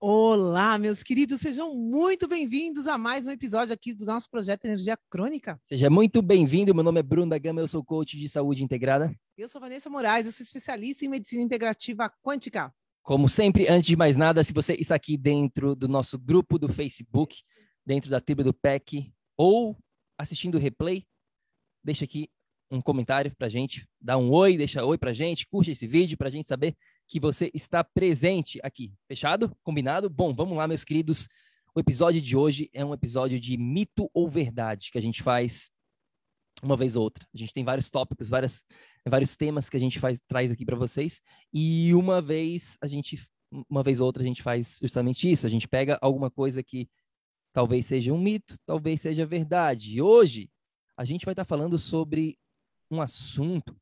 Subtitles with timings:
[0.00, 4.96] Olá, meus queridos, sejam muito bem-vindos a mais um episódio aqui do nosso projeto Energia
[5.10, 5.60] Crônica.
[5.64, 9.12] Seja muito bem-vindo, meu nome é Bruno da Gama, eu sou coach de saúde integrada.
[9.36, 12.72] Eu sou Vanessa Moraes, eu sou especialista em medicina integrativa quântica.
[13.02, 16.72] Como sempre, antes de mais nada, se você está aqui dentro do nosso grupo do
[16.72, 17.42] Facebook,
[17.84, 19.76] dentro da tribo do PEC, ou
[20.16, 21.04] assistindo o replay,
[21.82, 22.30] deixa aqui
[22.70, 26.30] um comentário pra gente, dá um oi, deixa oi pra gente, curte esse vídeo pra
[26.30, 26.76] gente saber
[27.08, 28.92] que você está presente aqui.
[29.08, 29.56] Fechado?
[29.62, 30.10] Combinado?
[30.10, 31.26] Bom, vamos lá, meus queridos.
[31.74, 35.70] O episódio de hoje é um episódio de mito ou verdade que a gente faz
[36.62, 37.26] uma vez ou outra.
[37.34, 38.66] A gente tem vários tópicos, várias,
[39.08, 43.18] vários temas que a gente faz, traz aqui para vocês e uma vez a gente,
[43.70, 45.46] uma vez ou outra a gente faz justamente isso.
[45.46, 46.90] A gente pega alguma coisa que
[47.54, 49.96] talvez seja um mito, talvez seja verdade.
[49.96, 50.50] E hoje
[50.94, 52.38] a gente vai estar falando sobre
[52.90, 53.74] um assunto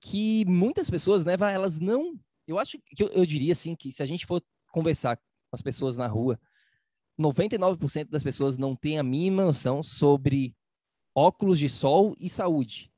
[0.00, 2.14] que muitas pessoas, né, elas não
[2.46, 5.22] eu acho que eu, eu diria assim que se a gente for conversar com
[5.52, 6.38] as pessoas na rua,
[7.18, 10.54] 99% das pessoas não têm a mínima noção sobre
[11.14, 12.90] óculos de sol e saúde.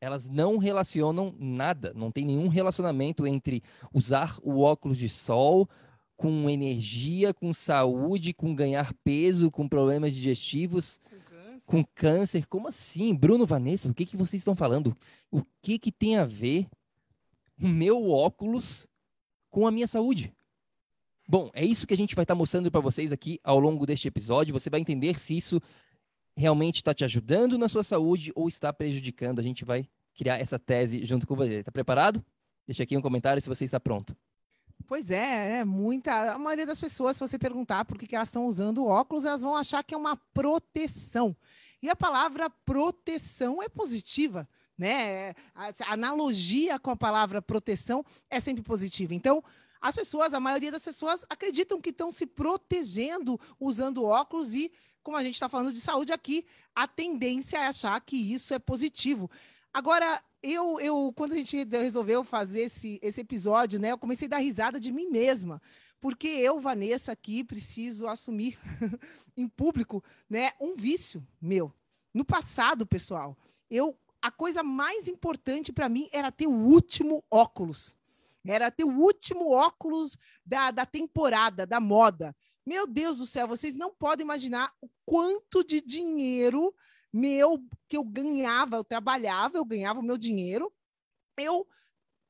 [0.00, 3.62] Elas não relacionam nada, não tem nenhum relacionamento entre
[3.92, 5.68] usar o óculos de sol
[6.16, 11.64] com energia, com saúde, com ganhar peso, com problemas digestivos, com câncer.
[11.64, 12.46] Com câncer.
[12.46, 13.14] Como assim?
[13.14, 14.94] Bruno, Vanessa, o que, que vocês estão falando?
[15.30, 16.68] O que, que tem a ver
[17.60, 18.88] o meu óculos
[19.50, 20.32] com a minha saúde.
[21.26, 23.86] Bom, é isso que a gente vai estar tá mostrando para vocês aqui ao longo
[23.86, 24.52] deste episódio.
[24.52, 25.60] Você vai entender se isso
[26.36, 29.38] realmente está te ajudando na sua saúde ou está prejudicando.
[29.38, 31.60] A gente vai criar essa tese junto com você.
[31.60, 32.24] Está preparado?
[32.66, 34.16] Deixa aqui um comentário se você está pronto.
[34.86, 36.34] Pois é, é muita.
[36.34, 39.40] A maioria das pessoas, se você perguntar por que, que elas estão usando óculos, elas
[39.40, 41.34] vão achar que é uma proteção.
[41.82, 45.34] E a palavra proteção é positiva né?
[45.54, 49.14] A, analogia com a palavra proteção é sempre positiva.
[49.14, 49.42] Então,
[49.80, 55.16] as pessoas, a maioria das pessoas acreditam que estão se protegendo usando óculos e, como
[55.16, 59.30] a gente está falando de saúde aqui, a tendência é achar que isso é positivo.
[59.72, 64.30] Agora, eu, eu quando a gente resolveu fazer esse, esse episódio, né, eu comecei a
[64.30, 65.60] dar risada de mim mesma,
[66.00, 68.58] porque eu, Vanessa, aqui preciso assumir
[69.36, 71.72] em público, né, um vício meu.
[72.12, 73.36] No passado, pessoal,
[73.70, 77.94] eu a coisa mais importante para mim era ter o último óculos.
[78.42, 82.34] Era ter o último óculos da, da temporada, da moda.
[82.64, 86.74] Meu Deus do céu, vocês não podem imaginar o quanto de dinheiro
[87.12, 90.72] meu que eu ganhava, eu trabalhava, eu ganhava o meu dinheiro,
[91.36, 91.68] eu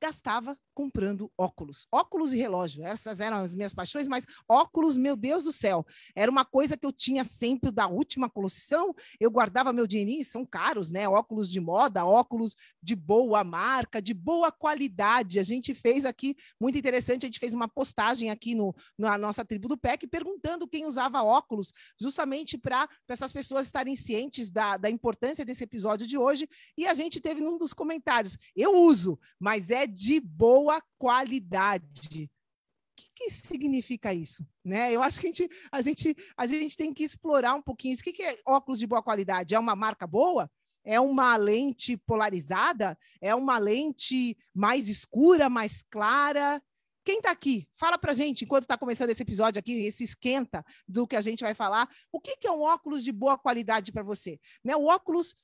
[0.01, 1.87] gastava comprando óculos.
[1.91, 6.31] Óculos e relógio, essas eram as minhas paixões, mas óculos, meu Deus do céu, era
[6.31, 10.91] uma coisa que eu tinha sempre da última coleção, eu guardava meu dinheirinho, são caros,
[10.91, 11.09] né?
[11.09, 15.39] Óculos de moda, óculos de boa marca, de boa qualidade.
[15.39, 19.45] A gente fez aqui, muito interessante, a gente fez uma postagem aqui no, na nossa
[19.45, 24.91] tribo do PEC, perguntando quem usava óculos, justamente para essas pessoas estarem cientes da, da
[24.91, 29.71] importância desse episódio de hoje, e a gente teve num dos comentários, eu uso, mas
[29.71, 32.25] é de boa boa qualidade.
[32.25, 34.47] O que, que significa isso?
[34.65, 34.93] Né?
[34.93, 38.01] Eu acho que a gente, a, gente, a gente tem que explorar um pouquinho isso.
[38.01, 39.55] O que, que é óculos de boa qualidade?
[39.55, 40.51] É uma marca boa?
[40.83, 42.97] É uma lente polarizada?
[43.21, 46.63] É uma lente mais escura, mais clara?
[47.05, 47.69] Quem está aqui?
[47.77, 51.45] Fala para gente, enquanto está começando esse episódio aqui, esse esquenta do que a gente
[51.45, 51.91] vai falar.
[52.11, 54.41] O que, que é um óculos de boa qualidade para você?
[54.65, 54.75] Né?
[54.75, 55.35] O óculos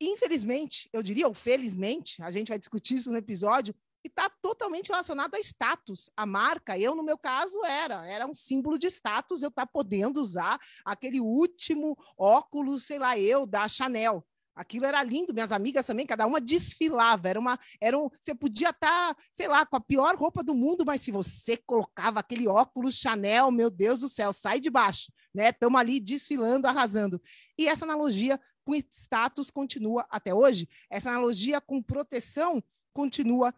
[0.00, 4.88] infelizmente, eu diria, ou felizmente, a gente vai discutir isso no episódio, e está totalmente
[4.88, 6.10] relacionado a status.
[6.16, 9.70] A marca, eu no meu caso era, era um símbolo de status eu estar tá
[9.72, 14.24] podendo usar aquele último óculos, sei lá, eu da Chanel.
[14.54, 17.28] Aquilo era lindo, minhas amigas também, cada uma desfilava.
[17.28, 20.54] Era uma, era um, você podia estar, tá, sei lá, com a pior roupa do
[20.54, 25.10] mundo, mas se você colocava aquele óculos Chanel, meu Deus do céu, sai de baixo,
[25.34, 25.48] né?
[25.48, 27.20] Estamos ali desfilando, arrasando.
[27.56, 30.68] E essa analogia com status continua até hoje.
[30.90, 32.62] Essa analogia com proteção
[32.92, 33.54] continua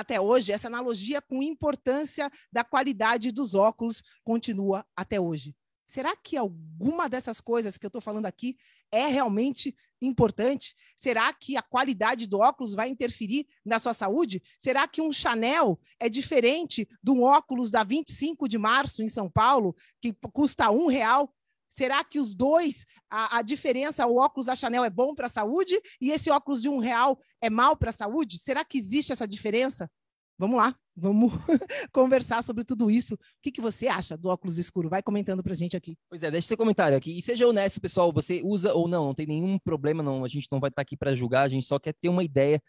[0.00, 0.52] até hoje.
[0.52, 5.54] Essa analogia com importância da qualidade dos óculos continua até hoje.
[5.86, 8.58] Será que alguma dessas coisas que eu estou falando aqui
[8.92, 10.74] é realmente importante?
[10.94, 14.42] Será que a qualidade do óculos vai interferir na sua saúde?
[14.58, 19.74] Será que um Chanel é diferente do óculos da 25 de março em São Paulo,
[19.98, 21.32] que custa um real?
[21.68, 25.30] Será que os dois, a, a diferença, o óculos da Chanel é bom para a
[25.30, 28.38] saúde e esse óculos de um real é mal para a saúde?
[28.38, 29.90] Será que existe essa diferença?
[30.38, 31.32] Vamos lá, vamos
[31.92, 33.14] conversar sobre tudo isso.
[33.14, 34.88] O que, que você acha do óculos escuro?
[34.88, 35.96] Vai comentando para a gente aqui.
[36.08, 37.18] Pois é, deixe seu comentário aqui.
[37.18, 40.24] E seja honesto, pessoal, você usa ou não, não tem nenhum problema, não.
[40.24, 42.62] A gente não vai estar aqui para julgar, a gente só quer ter uma ideia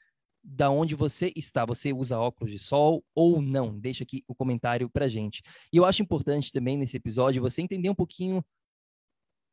[0.44, 1.64] da onde você está.
[1.66, 3.78] Você usa óculos de sol ou não?
[3.80, 5.44] Deixa aqui o comentário para gente.
[5.72, 8.44] E eu acho importante também nesse episódio você entender um pouquinho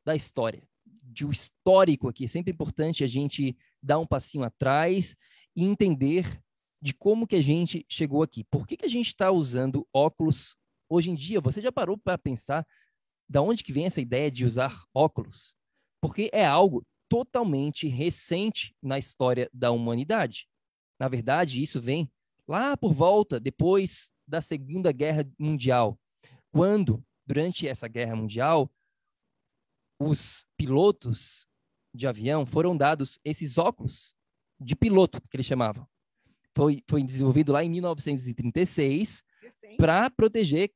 [0.07, 0.65] da história,
[1.03, 2.23] de um histórico aqui.
[2.23, 5.17] É sempre importante a gente dar um passinho atrás
[5.53, 6.41] e entender
[6.81, 8.45] de como que a gente chegou aqui.
[8.45, 10.55] Por que, que a gente está usando óculos
[10.89, 11.41] hoje em dia?
[11.41, 12.65] Você já parou para pensar
[13.27, 15.57] da onde que vem essa ideia de usar óculos?
[16.01, 20.47] Porque é algo totalmente recente na história da humanidade.
[20.97, 22.09] Na verdade, isso vem
[22.47, 25.99] lá por volta, depois da Segunda Guerra Mundial,
[26.49, 28.71] quando, durante essa Guerra Mundial,
[29.99, 31.47] os pilotos
[31.93, 34.15] de avião foram dados esses óculos
[34.59, 35.87] de piloto, que eles chamavam
[36.57, 39.23] foi, foi desenvolvido lá em 1936
[39.77, 40.71] para proteger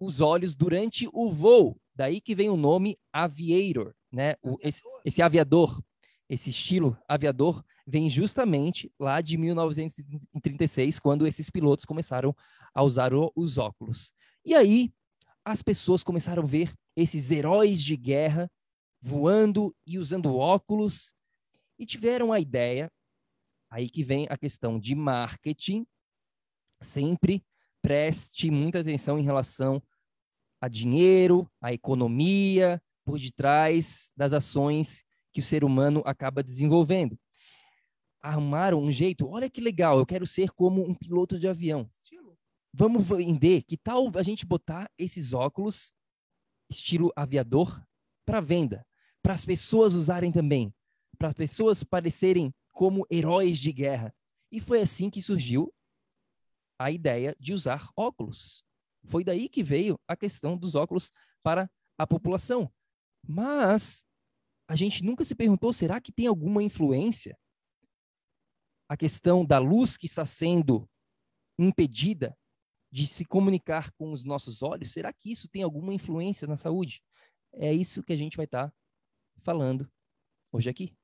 [0.00, 1.78] os olhos durante o voo.
[1.94, 4.34] Daí que vem o nome aviator, né?
[4.42, 5.82] O, esse, esse aviador,
[6.26, 12.34] esse estilo aviador vem justamente lá de 1936, quando esses pilotos começaram
[12.74, 14.14] a usar o, os óculos.
[14.42, 14.90] E aí
[15.44, 18.50] as pessoas começaram a ver esses heróis de guerra
[19.00, 21.14] voando e usando óculos
[21.78, 22.90] e tiveram a ideia
[23.70, 25.86] Aí que vem a questão de marketing.
[26.80, 27.44] Sempre
[27.82, 29.82] preste muita atenção em relação
[30.60, 37.18] a dinheiro, a economia, por detrás das ações que o ser humano acaba desenvolvendo.
[38.22, 41.88] Arrumaram um jeito, olha que legal, eu quero ser como um piloto de avião.
[42.72, 45.92] Vamos vender, que tal a gente botar esses óculos
[46.68, 47.80] estilo aviador
[48.26, 48.86] para venda,
[49.22, 50.74] para as pessoas usarem também,
[51.16, 54.14] para as pessoas parecerem como heróis de guerra.
[54.52, 55.72] E foi assim que surgiu
[56.78, 58.62] a ideia de usar óculos.
[59.04, 61.10] Foi daí que veio a questão dos óculos
[61.42, 62.70] para a população.
[63.26, 64.04] Mas
[64.68, 67.38] a gente nunca se perguntou: será que tem alguma influência?
[68.88, 70.88] A questão da luz que está sendo
[71.58, 72.36] impedida
[72.90, 77.02] de se comunicar com os nossos olhos, será que isso tem alguma influência na saúde?
[77.56, 78.72] É isso que a gente vai estar
[79.42, 79.90] falando
[80.52, 80.94] hoje aqui.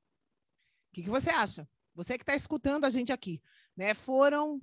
[0.91, 1.67] O que, que você acha?
[1.95, 3.41] Você que está escutando a gente aqui,
[3.75, 3.93] né?
[3.93, 4.61] Foram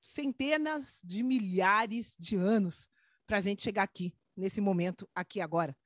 [0.00, 2.88] centenas de milhares de anos
[3.26, 5.76] para a gente chegar aqui, nesse momento, aqui agora.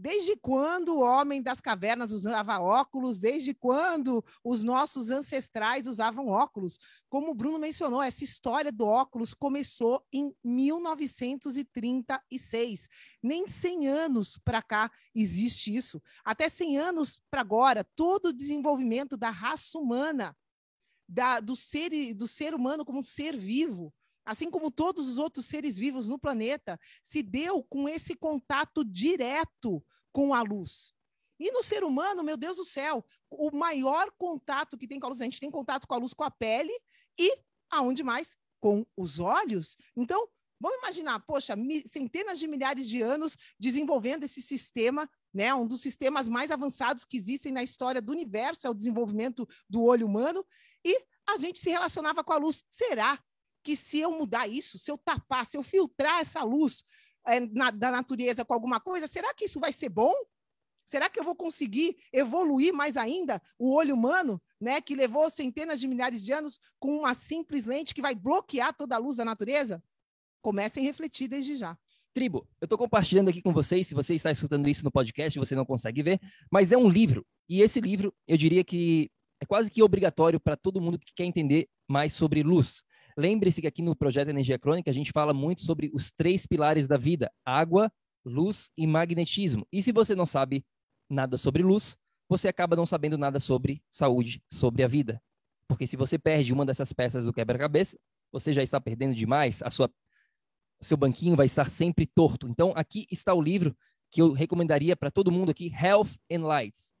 [0.00, 3.18] Desde quando o homem das cavernas usava óculos?
[3.18, 6.78] Desde quando os nossos ancestrais usavam óculos?
[7.08, 12.88] Como o Bruno mencionou, essa história do óculos começou em 1936.
[13.20, 16.00] Nem 100 anos para cá existe isso.
[16.24, 20.32] Até 100 anos para agora, todo o desenvolvimento da raça humana,
[21.08, 23.92] da, do, ser, do ser humano como ser vivo,
[24.28, 29.82] assim como todos os outros seres vivos no planeta, se deu com esse contato direto
[30.12, 30.92] com a luz.
[31.40, 35.08] E no ser humano, meu Deus do céu, o maior contato que tem com a
[35.08, 36.72] luz, a gente tem contato com a luz com a pele
[37.18, 37.38] e,
[37.70, 38.36] aonde mais?
[38.60, 39.78] Com os olhos.
[39.96, 40.28] Então,
[40.60, 41.54] vamos imaginar, poxa,
[41.86, 45.54] centenas de milhares de anos desenvolvendo esse sistema, né?
[45.54, 49.82] Um dos sistemas mais avançados que existem na história do universo é o desenvolvimento do
[49.82, 50.44] olho humano
[50.84, 52.62] e a gente se relacionava com a luz.
[52.68, 53.18] Será
[53.68, 56.82] que se eu mudar isso, se eu tapar, se eu filtrar essa luz
[57.26, 60.10] é, na, da natureza com alguma coisa, será que isso vai ser bom?
[60.86, 65.78] Será que eu vou conseguir evoluir mais ainda o olho humano, né, que levou centenas
[65.78, 69.24] de milhares de anos com uma simples lente que vai bloquear toda a luz da
[69.26, 69.84] natureza?
[70.40, 71.76] Comecem a refletir desde já.
[72.14, 75.54] Tribo, eu estou compartilhando aqui com vocês, se você está escutando isso no podcast, você
[75.54, 76.18] não consegue ver,
[76.50, 79.10] mas é um livro E esse livro, eu diria que
[79.42, 82.82] é quase que obrigatório para todo mundo que quer entender mais sobre luz.
[83.18, 86.86] Lembre-se que aqui no projeto Energia Crônica a gente fala muito sobre os três pilares
[86.86, 87.92] da vida: água,
[88.24, 89.66] luz e magnetismo.
[89.72, 90.64] E se você não sabe
[91.10, 91.98] nada sobre luz,
[92.28, 95.20] você acaba não sabendo nada sobre saúde, sobre a vida.
[95.66, 97.98] Porque se você perde uma dessas peças do quebra-cabeça,
[98.30, 99.90] você já está perdendo demais, a sua
[100.80, 102.46] seu banquinho vai estar sempre torto.
[102.46, 103.76] Então aqui está o livro
[104.12, 106.94] que eu recomendaria para todo mundo aqui, Health and Lights,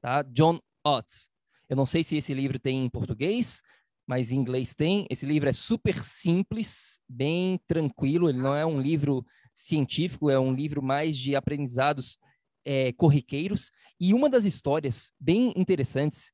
[0.00, 0.22] tá?
[0.22, 1.28] John Oates.
[1.68, 3.60] Eu não sei se esse livro tem em português,
[4.08, 5.06] mas em inglês tem.
[5.10, 8.30] Esse livro é super simples, bem tranquilo.
[8.30, 9.22] Ele não é um livro
[9.52, 12.18] científico, é um livro mais de aprendizados
[12.64, 13.70] é, corriqueiros.
[14.00, 16.32] E uma das histórias bem interessantes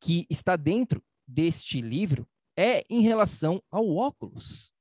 [0.00, 4.72] que está dentro deste livro é em relação ao óculos.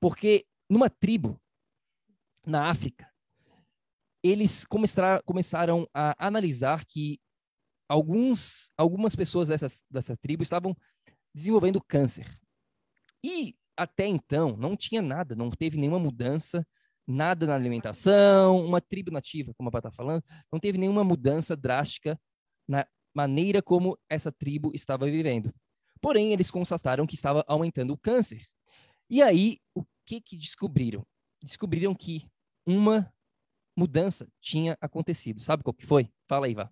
[0.00, 1.40] Porque numa tribo
[2.44, 3.08] na África,
[4.20, 4.66] eles
[5.24, 7.20] começaram a analisar que
[7.88, 10.76] alguns, algumas pessoas dessas, dessa tribo estavam
[11.34, 12.26] desenvolvendo câncer.
[13.22, 16.66] E até então não tinha nada, não teve nenhuma mudança,
[17.06, 20.22] nada na alimentação, uma tribo nativa, como a Pá está falando,
[20.52, 22.18] não teve nenhuma mudança drástica
[22.68, 25.52] na maneira como essa tribo estava vivendo.
[26.00, 28.46] Porém, eles constataram que estava aumentando o câncer.
[29.08, 31.06] E aí, o que que descobriram?
[31.42, 32.26] Descobriram que
[32.66, 33.12] uma
[33.76, 35.40] mudança tinha acontecido.
[35.40, 36.10] Sabe qual que foi?
[36.26, 36.70] Fala aí, Vá.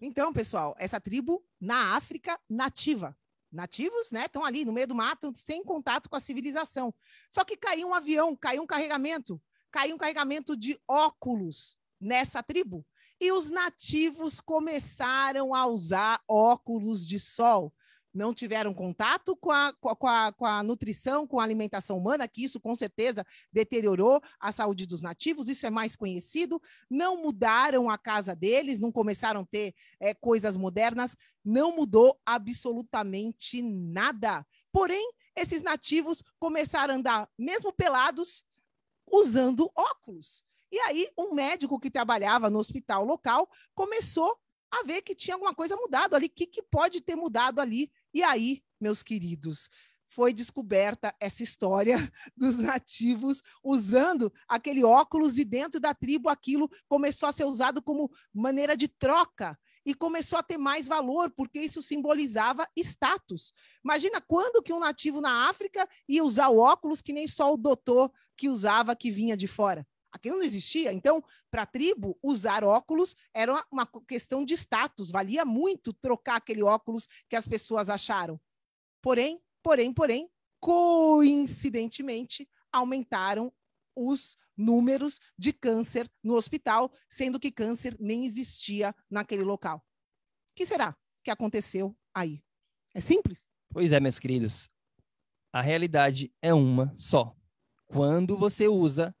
[0.00, 3.16] Então, pessoal, essa tribo na África nativa.
[3.50, 4.26] Nativos, né?
[4.26, 6.94] Estão ali no meio do mato, sem contato com a civilização.
[7.30, 12.84] Só que caiu um avião, caiu um carregamento, caiu um carregamento de óculos nessa tribo.
[13.20, 17.72] E os nativos começaram a usar óculos de sol
[18.16, 22.42] não tiveram contato com a, com, a, com a nutrição, com a alimentação humana, que
[22.42, 27.98] isso com certeza deteriorou a saúde dos nativos, isso é mais conhecido, não mudaram a
[27.98, 34.44] casa deles, não começaram a ter é, coisas modernas, não mudou absolutamente nada.
[34.72, 38.42] Porém, esses nativos começaram a andar, mesmo pelados,
[39.10, 40.42] usando óculos.
[40.72, 44.36] E aí, um médico que trabalhava no hospital local começou
[44.70, 46.26] a ver que tinha alguma coisa mudado ali.
[46.26, 47.90] O que, que pode ter mudado ali?
[48.16, 49.68] E aí, meus queridos,
[50.08, 51.96] foi descoberta essa história
[52.34, 58.10] dos nativos usando aquele óculos e dentro da tribo aquilo começou a ser usado como
[58.32, 59.54] maneira de troca
[59.84, 63.52] e começou a ter mais valor porque isso simbolizava status.
[63.84, 67.58] Imagina quando que um nativo na África ia usar o óculos que nem só o
[67.58, 69.86] doutor que usava que vinha de fora.
[70.16, 70.92] Aquilo não existia.
[70.92, 75.10] Então, para a tribo, usar óculos era uma questão de status.
[75.10, 78.40] Valia muito trocar aquele óculos que as pessoas acharam.
[79.02, 83.52] Porém, porém, porém, coincidentemente, aumentaram
[83.94, 89.78] os números de câncer no hospital, sendo que câncer nem existia naquele local.
[89.78, 92.42] O que será que aconteceu aí?
[92.94, 93.50] É simples?
[93.70, 94.70] Pois é, meus queridos.
[95.52, 97.34] A realidade é uma só.
[97.86, 99.15] Quando você usa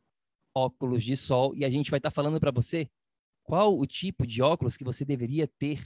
[0.56, 2.90] óculos de sol e a gente vai estar tá falando para você
[3.44, 5.84] qual o tipo de óculos que você deveria ter.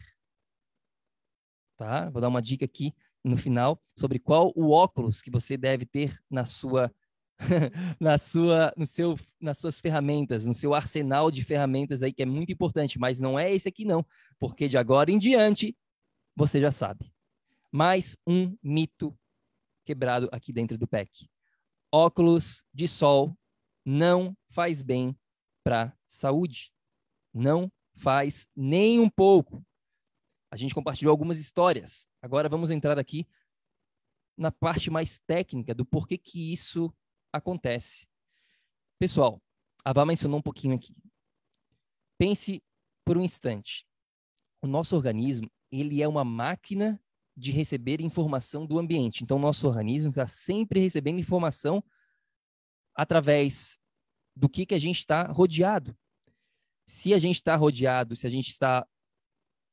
[1.77, 2.09] Tá?
[2.09, 6.17] Vou dar uma dica aqui no final sobre qual o óculos que você deve ter
[6.31, 6.93] na sua
[7.99, 12.27] na sua no seu nas suas ferramentas, no seu arsenal de ferramentas aí que é
[12.27, 14.07] muito importante, mas não é esse aqui não,
[14.39, 15.77] porque de agora em diante
[16.37, 17.13] você já sabe.
[17.73, 19.19] Mais um mito
[19.85, 21.29] quebrado aqui dentro do PEC.
[21.93, 23.37] Óculos de sol
[23.85, 25.17] não faz bem
[25.65, 26.73] para a saúde.
[27.33, 29.65] Não faz nem um pouco.
[30.51, 32.09] A gente compartilhou algumas histórias.
[32.21, 33.27] Agora vamos entrar aqui
[34.37, 36.93] na parte mais técnica do porquê que isso
[37.33, 38.07] acontece.
[38.99, 39.41] Pessoal,
[39.85, 40.95] a Vá mencionou um pouquinho aqui.
[42.19, 42.63] Pense
[43.05, 43.87] por um instante.
[44.63, 47.01] O nosso organismo, ele é uma máquina
[47.37, 49.23] de receber informação do ambiente.
[49.23, 51.83] Então, o nosso organismo está sempre recebendo informação
[53.01, 53.79] através
[54.37, 55.97] do que, que a gente está rodeado.
[56.87, 58.87] Se a gente está rodeado, se a gente está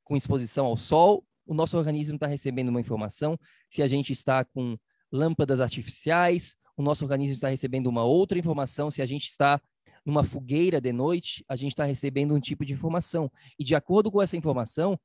[0.05, 3.37] com exposição ao sol, o nosso organismo está recebendo uma informação.
[3.69, 4.77] Se a gente está com
[5.11, 8.89] lâmpadas artificiais, o nosso organismo está recebendo uma outra informação.
[8.89, 9.61] Se a gente está
[10.05, 13.29] numa fogueira de noite, a gente está recebendo um tipo de informação.
[13.59, 14.97] E de acordo com essa informação,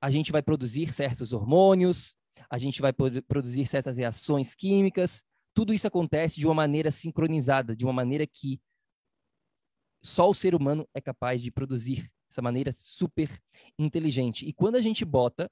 [0.00, 2.16] a gente vai produzir certos hormônios,
[2.48, 5.22] a gente vai produzir certas reações químicas,
[5.56, 8.60] tudo isso acontece de uma maneira sincronizada, de uma maneira que
[10.04, 13.30] só o ser humano é capaz de produzir, essa maneira super
[13.78, 14.46] inteligente.
[14.46, 15.50] E quando a gente bota,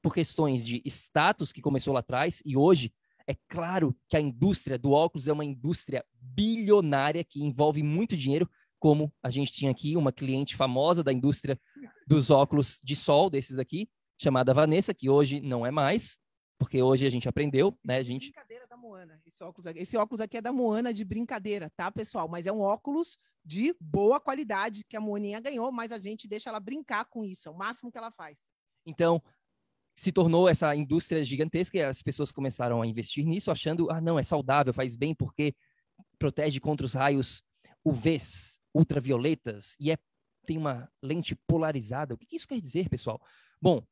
[0.00, 2.90] por questões de status que começou lá atrás, e hoje
[3.26, 8.48] é claro que a indústria do óculos é uma indústria bilionária que envolve muito dinheiro,
[8.78, 11.60] como a gente tinha aqui uma cliente famosa da indústria
[12.06, 16.18] dos óculos de sol, desses aqui, chamada Vanessa, que hoje não é mais,
[16.58, 17.98] porque hoje a gente aprendeu, né?
[17.98, 18.30] A gente...
[18.30, 18.63] Brincadeira
[18.94, 19.20] Moana.
[19.26, 22.28] Esse óculos, aqui, esse óculos aqui é da Moana de brincadeira, tá, pessoal?
[22.28, 26.48] Mas é um óculos de boa qualidade que a Moaninha ganhou, mas a gente deixa
[26.48, 28.44] ela brincar com isso, é o máximo que ela faz.
[28.86, 29.20] Então,
[29.96, 34.18] se tornou essa indústria gigantesca e as pessoas começaram a investir nisso, achando, ah, não,
[34.18, 35.54] é saudável, faz bem porque
[36.18, 37.42] protege contra os raios
[37.84, 39.98] UVs, ultravioletas, e é,
[40.46, 42.14] tem uma lente polarizada.
[42.14, 43.20] O que isso quer dizer, pessoal?
[43.60, 43.84] Bom,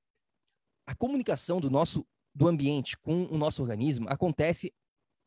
[0.87, 4.73] a comunicação do nosso do ambiente com o nosso organismo acontece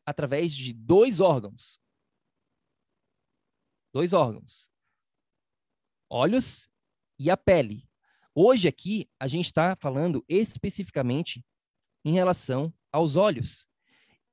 [0.06, 1.80] através de dois órgãos.
[3.92, 4.70] Dois órgãos.
[6.08, 6.68] Olhos
[7.18, 7.88] e a pele.
[8.34, 11.44] Hoje aqui a gente está falando especificamente
[12.04, 13.66] em relação aos olhos.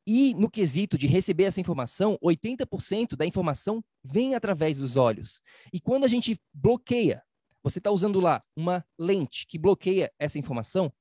[0.06, 5.42] E no quesito de receber essa informação, 80% da informação vem através dos olhos.
[5.72, 7.24] E quando a gente bloqueia,
[7.64, 10.94] você está usando lá uma lente que bloqueia essa informação,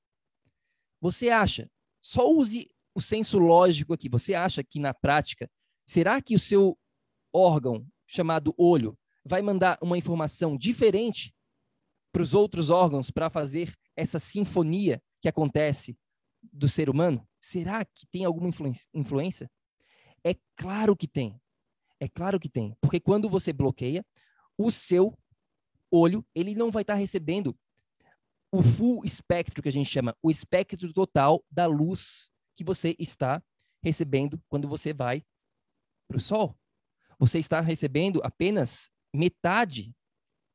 [1.01, 1.69] você acha,
[2.01, 5.51] só use o senso lógico aqui, você acha que na prática,
[5.87, 6.79] será que o seu
[7.33, 11.35] órgão chamado olho vai mandar uma informação diferente
[12.13, 15.97] para os outros órgãos para fazer essa sinfonia que acontece
[16.43, 17.27] do ser humano?
[17.41, 18.51] Será que tem alguma
[18.93, 19.51] influência?
[20.25, 21.41] É claro que tem.
[21.99, 22.77] É claro que tem.
[22.81, 24.05] Porque quando você bloqueia,
[24.59, 25.17] o seu
[25.91, 27.57] olho, ele não vai estar tá recebendo
[28.53, 32.31] o full espectro que a gente chama, o espectro total da luz
[32.63, 33.43] que você está
[33.83, 35.25] recebendo quando você vai
[36.09, 36.57] para o sol.
[37.19, 39.95] Você está recebendo apenas metade,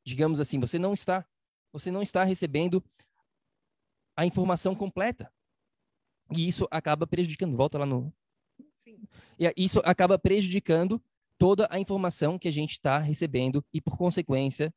[0.06, 1.28] digamos assim, você não está
[1.74, 2.84] você não está recebendo
[4.16, 5.32] a informação completa.
[6.32, 8.12] E isso acaba prejudicando, volta lá no
[8.84, 9.06] Sim.
[9.38, 11.04] E isso acaba prejudicando
[11.38, 14.74] toda a informação que a gente está recebendo e por consequência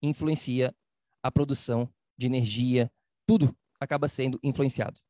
[0.00, 0.74] influencia
[1.22, 2.90] a produção de energia,
[3.26, 5.00] tudo acaba sendo influenciado.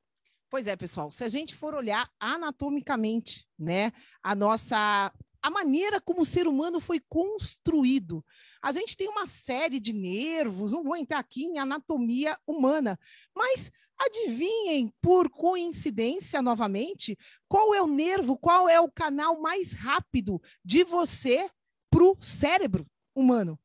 [0.50, 6.20] Pois é, pessoal, se a gente for olhar anatomicamente, né, a nossa a maneira como
[6.20, 8.22] o ser humano foi construído.
[8.60, 12.98] A gente tem uma série de nervos, não vou entrar aqui em anatomia humana,
[13.34, 17.16] mas adivinhem, por coincidência novamente,
[17.48, 21.48] qual é o nervo, qual é o canal mais rápido de você
[21.88, 23.58] para o cérebro humano?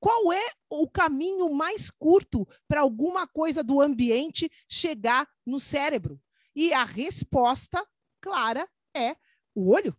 [0.00, 6.20] Qual é o caminho mais curto para alguma coisa do ambiente chegar no cérebro?
[6.54, 7.84] E a resposta
[8.20, 9.16] clara é
[9.54, 9.96] o olho.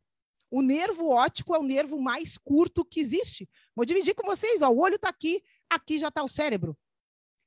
[0.50, 3.50] O nervo óptico é o nervo mais curto que existe.
[3.76, 6.78] Vou dividir com vocês, ó, o olho está aqui, aqui já está o cérebro.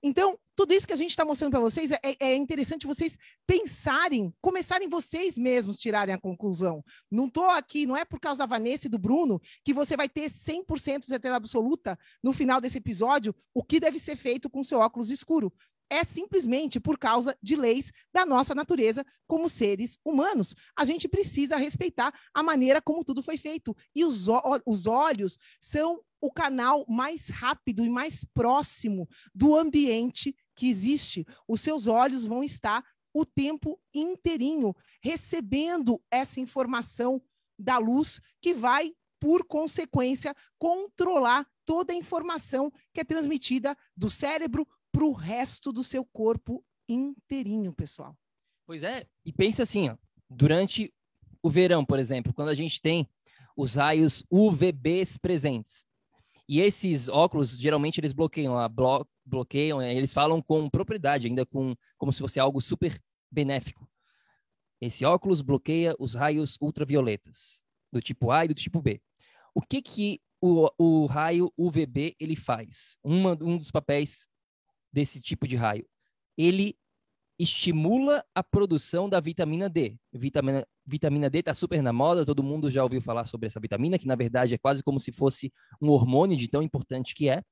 [0.03, 4.33] Então, tudo isso que a gente está mostrando para vocês é, é, interessante vocês pensarem,
[4.41, 6.85] começarem vocês mesmos tirarem a conclusão.
[7.11, 10.09] Não estou aqui, não é por causa da Vanessa e do Bruno que você vai
[10.09, 14.63] ter 100% de certeza absoluta no final desse episódio o que deve ser feito com
[14.63, 15.53] seu óculos escuro.
[15.91, 20.55] É simplesmente por causa de leis da nossa natureza como seres humanos.
[20.77, 23.75] A gente precisa respeitar a maneira como tudo foi feito.
[23.95, 24.27] E os,
[24.67, 31.25] os olhos são o canal mais rápido e mais próximo do ambiente que existe.
[31.47, 37.23] Os seus olhos vão estar o tempo inteirinho recebendo essa informação
[37.59, 44.67] da luz que vai, por consequência, controlar toda a informação que é transmitida do cérebro
[44.99, 48.19] para o resto do seu corpo inteirinho, pessoal.
[48.67, 49.97] Pois é, e pense assim, ó,
[50.29, 50.93] durante
[51.41, 53.09] o verão, por exemplo, quando a gente tem
[53.57, 55.87] os raios UVBs presentes,
[56.49, 61.47] e esses óculos, geralmente, eles bloqueiam, a blo bloqueiam, é, eles falam com propriedade, ainda
[61.47, 63.89] com como se fosse algo super benéfico.
[64.81, 69.01] Esse óculos bloqueia os raios ultravioletas, do tipo A e do tipo B.
[69.55, 72.99] O que que o, o raio UVB ele faz?
[73.05, 74.29] Uma, um dos papéis
[74.93, 75.87] desse tipo de raio.
[76.37, 76.77] Ele
[77.39, 79.97] estimula a produção da vitamina D.
[80.13, 83.99] Vitamina, vitamina D está super na moda, todo mundo já ouviu falar sobre essa vitamina,
[83.99, 87.43] que na verdade é quase como se fosse um hormônio de tão importante que é.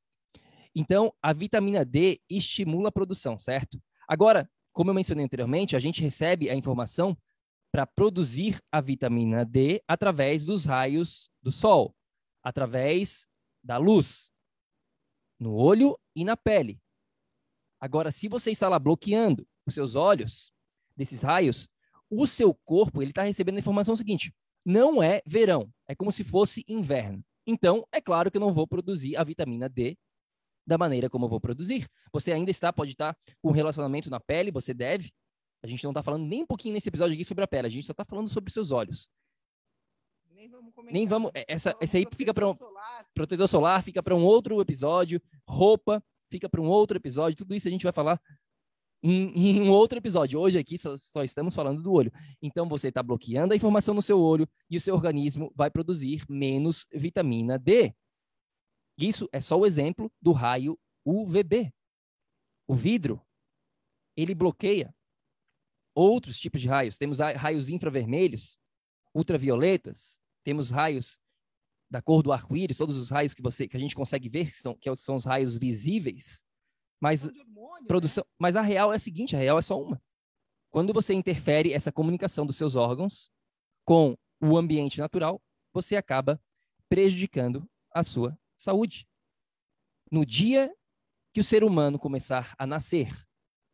[0.75, 3.81] Então, a vitamina D estimula a produção, certo?
[4.09, 7.17] Agora, como eu mencionei anteriormente, a gente recebe a informação
[7.73, 11.95] para produzir a vitamina D através dos raios do sol,
[12.43, 13.29] através
[13.63, 14.31] da luz,
[15.39, 16.81] no olho e na pele.
[17.81, 20.53] Agora, se você está lá bloqueando os seus olhos
[20.97, 21.69] desses raios,
[22.11, 24.35] o seu corpo ele está recebendo a informação seguinte:
[24.65, 27.25] não é verão, é como se fosse inverno.
[27.47, 29.97] Então, é claro que eu não vou produzir a vitamina D
[30.67, 31.89] da maneira como eu vou produzir.
[32.13, 35.13] Você ainda está, pode estar com relacionamento na pele, você deve.
[35.63, 37.71] A gente não está falando nem um pouquinho nesse episódio aqui sobre a pele, a
[37.71, 39.09] gente só está falando sobre seus olhos.
[40.31, 40.93] Nem vamos comentar.
[40.93, 41.31] Nem vamos.
[41.35, 43.07] É, essa, esse aí fica para um solar.
[43.15, 45.23] protetor solar, fica para um outro episódio.
[45.49, 47.37] Roupa fica para um outro episódio.
[47.39, 48.21] Tudo isso a gente vai falar
[49.03, 50.41] em, em um outro episódio.
[50.41, 52.13] Hoje aqui só, só estamos falando do olho.
[52.43, 56.25] Então você está bloqueando a informação no seu olho e o seu organismo vai produzir
[56.29, 57.95] menos vitamina D.
[58.99, 61.73] Isso é só o exemplo do raio UVB.
[62.67, 63.23] O vidro,
[64.17, 64.95] ele bloqueia
[65.95, 66.99] outros tipos de raios.
[66.99, 68.59] Temos raios infravermelhos,
[69.15, 71.19] ultravioletas, temos raios
[71.91, 74.57] da cor do arco-íris, todos os raios que você que a gente consegue ver, que
[74.57, 76.45] são, que são os raios visíveis.
[77.01, 77.87] Mas hormônio, né?
[77.87, 78.35] produção, né?
[78.39, 80.01] mas a real é a seguinte, a real é só uma.
[80.71, 83.31] Quando você interfere essa comunicação dos seus órgãos
[83.85, 85.41] com o ambiente natural,
[85.73, 86.41] você acaba
[86.89, 89.07] prejudicando a sua saúde.
[90.11, 90.75] No dia
[91.33, 93.13] que o ser humano começar a nascer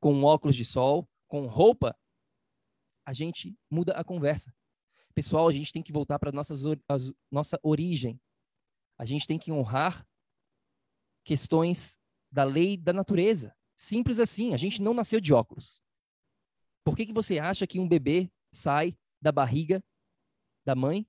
[0.00, 1.96] com óculos de sol, com roupa,
[3.06, 4.52] a gente muda a conversa.
[5.14, 6.54] Pessoal, a gente tem que voltar para nossa
[7.30, 8.20] nossa origem.
[8.98, 10.06] A gente tem que honrar
[11.24, 11.98] questões
[12.30, 13.54] da lei da natureza.
[13.76, 14.54] Simples assim.
[14.54, 15.82] A gente não nasceu de óculos.
[16.84, 19.82] Por que, que você acha que um bebê sai da barriga
[20.64, 21.06] da mãe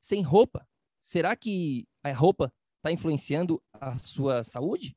[0.00, 0.68] sem roupa?
[1.02, 4.96] Será que a roupa está influenciando a sua saúde?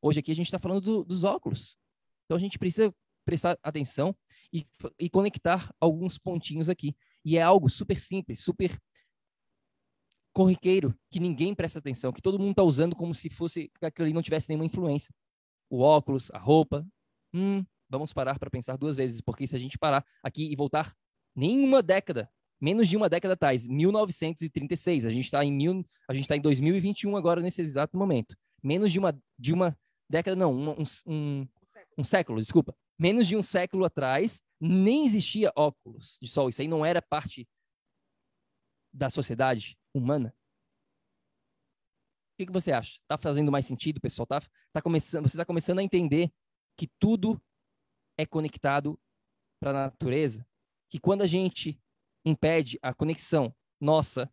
[0.00, 1.76] Hoje aqui a gente está falando do, dos óculos.
[2.24, 4.16] Então a gente precisa prestar atenção
[4.52, 4.64] e,
[4.98, 6.96] e conectar alguns pontinhos aqui.
[7.26, 8.70] E é algo super simples, super
[10.32, 14.06] corriqueiro, que ninguém presta atenção, que todo mundo está usando como se fosse que aquilo
[14.06, 15.12] ali não tivesse nenhuma influência.
[15.68, 16.86] O óculos, a roupa.
[17.34, 20.94] Hum, vamos parar para pensar duas vezes, porque se a gente parar aqui e voltar
[21.34, 26.22] nenhuma década, menos de uma década atrás, 1936, a gente está em mil, a gente
[26.22, 28.36] está em 2021 agora nesse exato momento.
[28.62, 29.76] Menos de uma de uma
[30.08, 31.48] década, não, um, um,
[31.98, 32.72] um século, desculpa.
[32.98, 36.48] Menos de um século atrás, nem existia óculos de sol.
[36.48, 37.46] Isso aí não era parte
[38.92, 40.34] da sociedade humana.
[42.32, 42.98] O que, que você acha?
[43.00, 44.26] Está fazendo mais sentido, pessoal?
[44.26, 46.30] Tá, tá começando, você está começando a entender
[46.76, 47.40] que tudo
[48.18, 48.98] é conectado
[49.60, 50.46] para a natureza?
[50.90, 51.80] Que quando a gente
[52.24, 54.30] impede a conexão nossa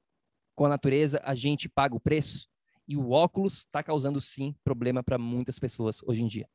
[0.55, 2.47] com a natureza, a gente paga o preço?
[2.87, 6.49] E o óculos está causando, sim, problema para muitas pessoas hoje em dia.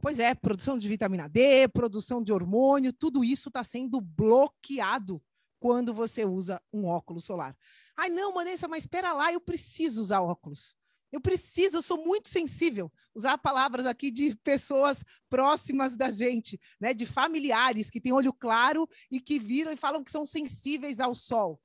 [0.00, 5.22] Pois é, produção de vitamina D, produção de hormônio, tudo isso está sendo bloqueado
[5.58, 7.56] quando você usa um óculos solar.
[7.96, 10.76] Ai, não, Vanessa, mas espera lá, eu preciso usar óculos.
[11.10, 12.92] Eu preciso, eu sou muito sensível.
[13.14, 16.92] Usar palavras aqui de pessoas próximas da gente, né?
[16.92, 21.14] De familiares que têm olho claro e que viram e falam que são sensíveis ao
[21.14, 21.60] sol.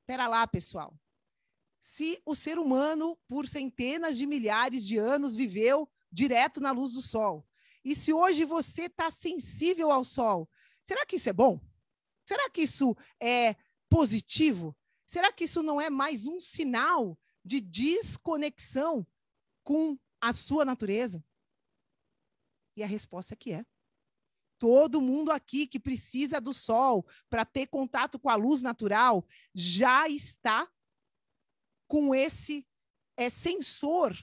[0.00, 0.96] Espera lá, pessoal
[1.82, 7.00] se o ser humano, por centenas de milhares de anos, viveu direto na luz do
[7.00, 7.46] sol.
[7.84, 10.48] E se hoje você está sensível ao sol,
[10.84, 11.60] será que isso é bom?
[12.26, 13.56] Será que isso é
[13.88, 14.76] positivo?
[15.06, 19.06] Será que isso não é mais um sinal de desconexão
[19.64, 21.24] com a sua natureza?
[22.76, 23.66] E a resposta é que é.
[24.58, 30.08] Todo mundo aqui que precisa do sol para ter contato com a luz natural já
[30.08, 30.70] está
[31.88, 32.66] com esse
[33.16, 34.16] é, sensor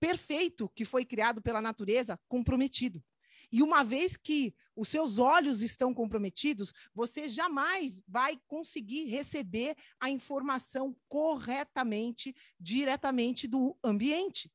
[0.00, 3.02] perfeito que foi criado pela natureza comprometido.
[3.50, 10.10] E uma vez que os seus olhos estão comprometidos, você jamais vai conseguir receber a
[10.10, 14.52] informação corretamente, diretamente do ambiente.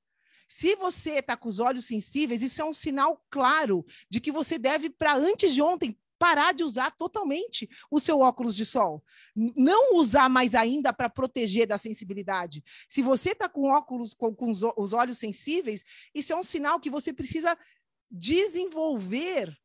[0.48, 4.60] Se você está com os olhos sensíveis, isso é um sinal claro de que você
[4.60, 9.04] deve, para antes de ontem, parar de usar totalmente o seu óculos de sol.
[9.36, 12.64] Não usar mais ainda para proteger da sensibilidade.
[12.88, 16.80] Se você está com óculos com, com os, os olhos sensíveis, isso é um sinal
[16.80, 17.58] que você precisa
[18.10, 19.58] desenvolver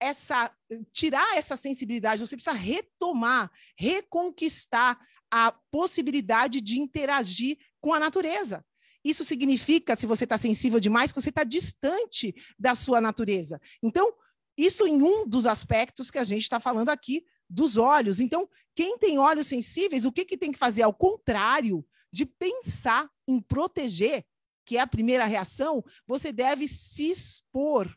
[0.00, 0.52] essa
[0.92, 4.98] tirar essa sensibilidade, você precisa retomar, reconquistar
[5.30, 8.64] a possibilidade de interagir com a natureza.
[9.04, 13.60] Isso significa, se você está sensível demais, que você está distante da sua natureza.
[13.82, 14.12] Então,
[14.56, 18.20] isso em um dos aspectos que a gente está falando aqui dos olhos.
[18.20, 20.82] Então, quem tem olhos sensíveis, o que, que tem que fazer?
[20.82, 24.24] Ao contrário de pensar em proteger,
[24.64, 27.94] que é a primeira reação, você deve se expor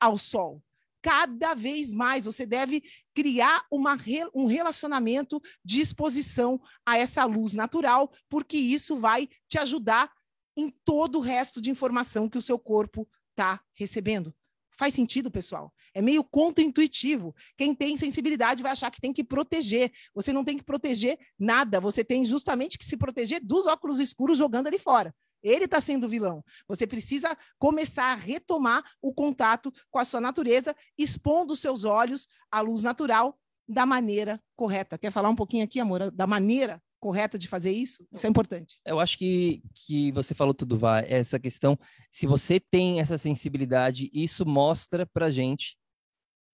[0.00, 0.62] ao sol.
[1.00, 2.82] Cada vez mais você deve
[3.14, 3.96] criar uma,
[4.34, 10.12] um relacionamento de exposição a essa luz natural, porque isso vai te ajudar
[10.56, 14.34] em todo o resto de informação que o seu corpo está recebendo.
[14.76, 15.72] Faz sentido, pessoal?
[15.98, 17.34] É meio contra-intuitivo.
[17.56, 19.90] Quem tem sensibilidade vai achar que tem que proteger.
[20.14, 21.80] Você não tem que proteger nada.
[21.80, 25.12] Você tem justamente que se proteger dos óculos escuros jogando ali fora.
[25.42, 26.44] Ele está sendo vilão.
[26.68, 32.60] Você precisa começar a retomar o contato com a sua natureza, expondo seus olhos à
[32.60, 33.36] luz natural
[33.68, 34.96] da maneira correta.
[34.96, 38.06] Quer falar um pouquinho aqui, amor, da maneira correta de fazer isso?
[38.12, 38.78] Isso é importante.
[38.86, 41.00] Eu acho que, que você falou tudo, Vá.
[41.00, 41.76] Essa questão,
[42.08, 45.76] se você tem essa sensibilidade, isso mostra pra gente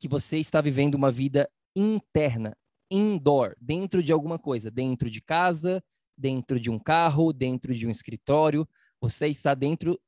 [0.04, 2.54] que você está vivendo uma vida interna,
[2.90, 5.82] indoor, dentro de alguma coisa, dentro de casa,
[6.14, 8.68] dentro de um carro, dentro de um escritório,
[9.00, 9.98] você está dentro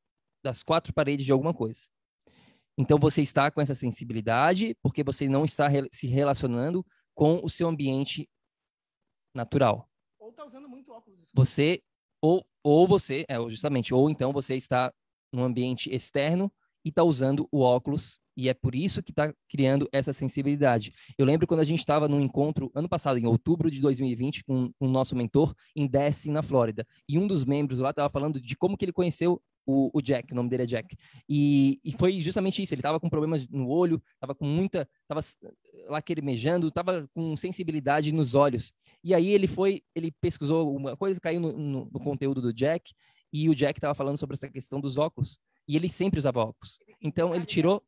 [0.45, 1.89] das quatro paredes de alguma coisa.
[2.77, 7.67] Então você está com essa sensibilidade porque você não está se relacionando com o seu
[7.67, 8.29] ambiente
[9.35, 9.89] natural.
[10.19, 11.31] Ou está usando muito óculos.
[11.35, 11.83] Você
[12.21, 14.93] ou ou você, é justamente, ou então você está
[15.33, 16.53] num ambiente externo
[16.85, 20.92] e está usando o óculos e é por isso que está criando essa sensibilidade.
[21.16, 24.70] Eu lembro quando a gente estava num encontro ano passado, em outubro de 2020, com
[24.79, 26.87] o nosso mentor em Destin, na Flórida.
[27.09, 30.33] E um dos membros lá estava falando de como que ele conheceu o, o, Jack,
[30.33, 30.96] o nome dele é Jack.
[31.29, 35.20] E, e foi justamente isso, ele estava com problemas no olho, estava com muita, estava
[35.88, 38.72] lacrimejando, estava com sensibilidade nos olhos.
[39.03, 42.92] E aí ele foi, ele pesquisou uma coisa, caiu no, no, no conteúdo do Jack,
[43.33, 45.38] e o Jack estava falando sobre essa questão dos óculos.
[45.68, 46.79] E ele sempre usava óculos.
[47.01, 47.83] Então ele tirou.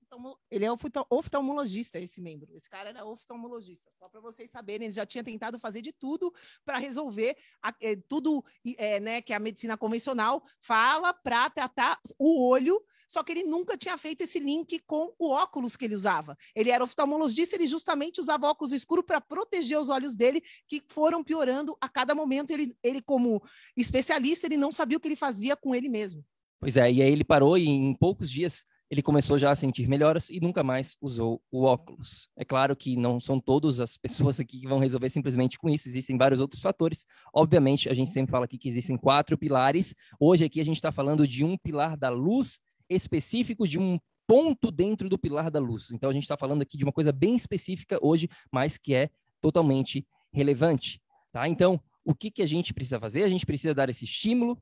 [0.50, 0.68] Ele é
[1.10, 2.52] oftalmologista, esse membro.
[2.54, 3.90] Esse cara era oftalmologista.
[3.92, 6.32] Só para vocês saberem, ele já tinha tentado fazer de tudo
[6.64, 8.44] para resolver a, é, tudo
[8.76, 12.82] é, né, que a medicina convencional fala para tratar o olho.
[13.08, 16.36] Só que ele nunca tinha feito esse link com o óculos que ele usava.
[16.54, 21.24] Ele era oftalmologista, ele justamente usava óculos escuros para proteger os olhos dele, que foram
[21.24, 22.50] piorando a cada momento.
[22.50, 23.42] Ele, ele, como
[23.74, 26.22] especialista, ele não sabia o que ele fazia com ele mesmo.
[26.60, 29.86] Pois é, e aí ele parou e em poucos dias ele começou já a sentir
[29.86, 32.28] melhoras e nunca mais usou o óculos.
[32.36, 35.88] É claro que não são todas as pessoas aqui que vão resolver simplesmente com isso,
[35.88, 37.04] existem vários outros fatores.
[37.34, 39.94] Obviamente, a gente sempre fala aqui que existem quatro pilares.
[40.18, 44.70] Hoje aqui a gente está falando de um pilar da luz específico, de um ponto
[44.70, 45.90] dentro do pilar da luz.
[45.90, 49.10] Então a gente está falando aqui de uma coisa bem específica hoje, mas que é
[49.40, 51.00] totalmente relevante.
[51.32, 51.46] Tá?
[51.48, 53.22] Então, o que, que a gente precisa fazer?
[53.22, 54.58] A gente precisa dar esse estímulo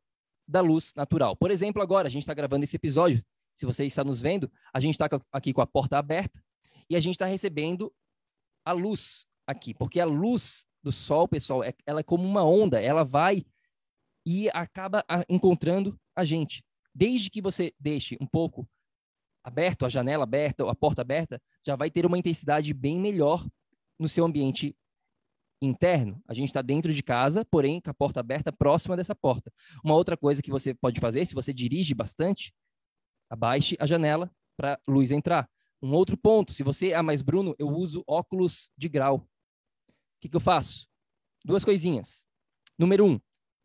[0.49, 1.37] da luz natural.
[1.37, 3.25] Por exemplo, agora a gente está gravando esse episódio.
[3.57, 6.41] Se você está nos vendo, a gente está aqui com a porta aberta
[6.89, 7.93] e a gente está recebendo
[8.65, 12.81] a luz aqui, porque a luz do sol, pessoal, é, ela é como uma onda,
[12.81, 13.45] ela vai
[14.25, 16.63] e acaba encontrando a gente.
[16.95, 18.69] Desde que você deixe um pouco
[19.43, 23.47] aberto, a janela aberta, a porta aberta, já vai ter uma intensidade bem melhor
[23.99, 24.77] no seu ambiente
[25.63, 26.21] interno.
[26.27, 29.53] A gente está dentro de casa, porém com a porta aberta próxima dessa porta.
[29.85, 32.53] Uma outra coisa que você pode fazer, se você dirige bastante,
[33.31, 35.49] abaixe a janela para luz entrar.
[35.83, 39.17] Um outro ponto, se você, ah, mas Bruno, eu uso óculos de grau.
[39.19, 40.89] O que, que eu faço?
[41.45, 42.25] Duas coisinhas.
[42.79, 43.21] Número um,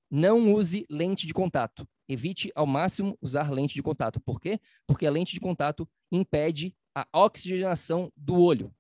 [0.10, 1.88] não use lente de contato.
[2.08, 4.19] Evite ao máximo usar lente de contato.
[4.19, 4.60] Por quê?
[4.86, 8.74] Porque a lente de contato impede a oxigenação do olho.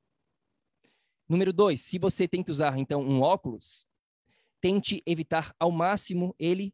[1.29, 3.87] Número dois, se você tem que usar, então, um óculos,
[4.59, 6.73] tente evitar ao máximo ele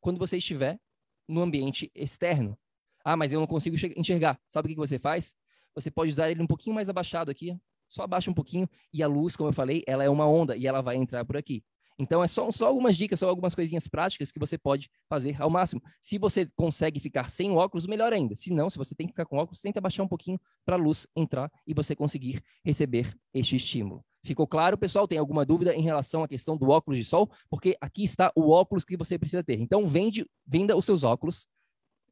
[0.00, 0.80] quando você estiver
[1.26, 2.56] no ambiente externo.
[3.04, 4.38] Ah, mas eu não consigo enxergar.
[4.48, 5.34] Sabe o que você faz?
[5.74, 7.56] Você pode usar ele um pouquinho mais abaixado aqui,
[7.88, 10.66] só abaixa um pouquinho, e a luz, como eu falei, ela é uma onda e
[10.66, 11.62] ela vai entrar por aqui.
[12.00, 15.50] Então, é só, só algumas dicas, só algumas coisinhas práticas que você pode fazer ao
[15.50, 15.82] máximo.
[16.00, 18.36] Se você consegue ficar sem óculos, melhor ainda.
[18.36, 20.78] Se não, se você tem que ficar com óculos, tenta baixar um pouquinho para a
[20.78, 24.04] luz entrar e você conseguir receber este estímulo.
[24.24, 25.08] Ficou claro, pessoal?
[25.08, 27.28] Tem alguma dúvida em relação à questão do óculos de sol?
[27.50, 29.60] Porque aqui está o óculos que você precisa ter.
[29.60, 31.48] Então, vende, venda os seus óculos,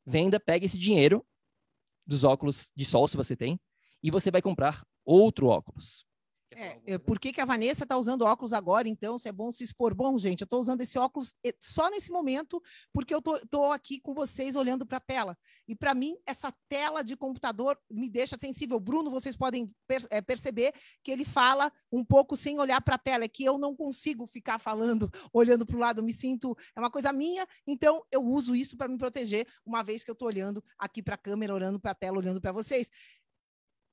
[0.07, 1.27] venda, pega esse dinheiro
[2.07, 3.61] dos óculos de sol, se você tem,
[4.03, 6.06] e você vai comprar outro óculos.
[6.59, 9.19] É, é, por que, que a Vanessa está usando óculos agora, então?
[9.19, 9.95] Se é bom se expor.
[9.95, 12.62] Bom, gente, eu estou usando esse óculos eh, só nesse momento,
[12.95, 15.37] porque eu estou aqui com vocês olhando para a tela.
[15.69, 18.81] E para mim, essa tela de computador me deixa sensível.
[18.81, 20.73] Bruno, vocês podem per é, perceber
[21.05, 23.25] que ele fala um pouco sem olhar para a tela.
[23.25, 26.01] É que eu não consigo ficar falando, olhando para o lado.
[26.01, 26.57] Eu me sinto.
[26.75, 30.14] É uma coisa minha, então eu uso isso para me proteger, uma vez que eu
[30.14, 32.90] estou olhando aqui para a câmera, olhando para a tela, olhando para vocês.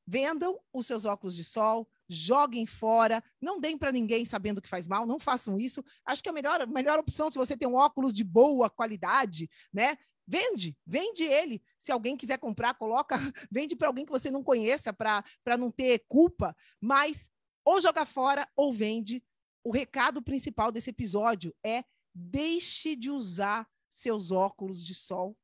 [0.05, 4.85] Vendam os seus óculos de sol, joguem fora, não deem para ninguém sabendo que faz
[4.85, 5.83] mal, não façam isso.
[6.05, 9.97] Acho que a melhor, melhor opção, se você tem um óculos de boa qualidade, né?
[10.25, 11.61] Vende, vende ele.
[11.77, 13.15] Se alguém quiser comprar, coloca,
[13.51, 17.29] vende para alguém que você não conheça, para não ter culpa, mas
[17.65, 19.23] ou joga fora ou vende.
[19.63, 25.37] O recado principal desse episódio é deixe de usar seus óculos de sol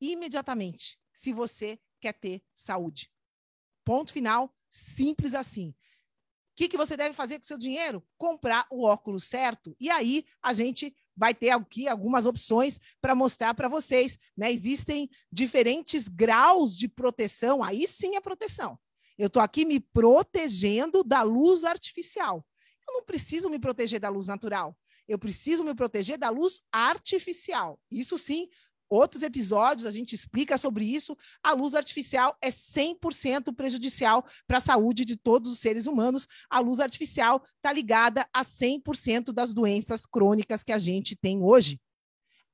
[0.00, 3.10] imediatamente, se você quer ter saúde.
[3.88, 5.70] Ponto final, simples assim.
[5.70, 5.74] O
[6.56, 8.06] que, que você deve fazer com seu dinheiro?
[8.18, 9.74] Comprar o óculos certo.
[9.80, 14.18] E aí a gente vai ter aqui algumas opções para mostrar para vocês.
[14.36, 14.52] Né?
[14.52, 17.64] Existem diferentes graus de proteção.
[17.64, 18.78] Aí sim é proteção.
[19.16, 22.46] Eu estou aqui me protegendo da luz artificial.
[22.86, 24.76] eu não preciso me proteger da luz natural.
[25.08, 27.80] Eu preciso me proteger da luz artificial.
[27.90, 28.50] Isso sim,
[28.88, 31.16] outros episódios a gente explica sobre isso.
[31.42, 36.26] A luz artificial é 100% prejudicial para a saúde de todos os seres humanos.
[36.48, 41.80] A luz artificial está ligada a 100% das doenças crônicas que a gente tem hoje.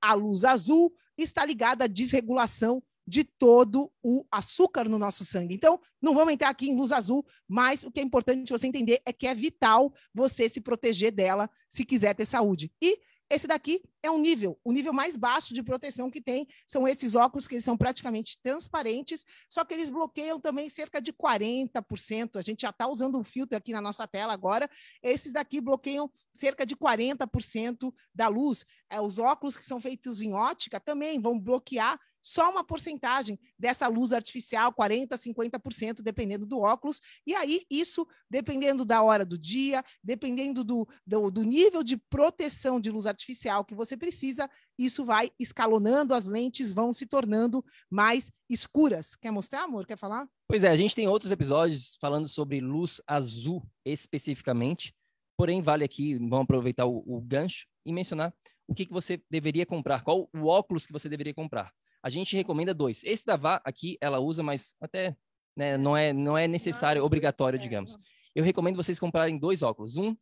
[0.01, 5.55] A luz azul está ligada à desregulação de todo o açúcar no nosso sangue.
[5.55, 9.01] Então, não vamos entrar aqui em luz azul, mas o que é importante você entender
[9.05, 12.73] é que é vital você se proteger dela se quiser ter saúde.
[12.81, 12.99] E
[13.31, 17.15] esse daqui é um nível, o nível mais baixo de proteção que tem são esses
[17.15, 22.37] óculos que são praticamente transparentes, só que eles bloqueiam também cerca de 40%.
[22.37, 24.69] A gente já está usando um filtro aqui na nossa tela agora.
[25.03, 28.65] Esses daqui bloqueiam cerca de 40% da luz.
[28.91, 33.87] É, os óculos que são feitos em ótica também vão bloquear só uma porcentagem dessa
[33.87, 36.99] luz artificial, 40%, 50%, dependendo do óculos.
[37.27, 42.81] E aí, isso, dependendo da hora do dia, dependendo do, do, do nível de proteção
[42.81, 48.33] de luz artificial que você precisa, isso vai escalonando, as lentes vão se tornando mais
[48.49, 49.15] escuras.
[49.15, 49.87] Quer mostrar, amor?
[49.87, 50.27] Quer falar?
[50.49, 54.95] Pois é, a gente tem outros episódios falando sobre luz azul especificamente.
[55.37, 58.33] Porém, vale aqui, vamos aproveitar o, o gancho e mencionar
[58.67, 61.71] o que, que você deveria comprar, qual o óculos que você deveria comprar
[62.05, 63.03] a gente recomenda dois.
[63.03, 65.17] Esse da VA aqui, ela usa, mas até
[65.57, 67.97] né, não, é, não é necessário, não, obrigatório, é, digamos.
[68.35, 69.97] Eu recomendo vocês comprarem dois óculos.
[69.97, 70.15] Um